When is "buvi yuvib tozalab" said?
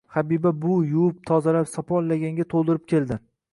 0.63-1.69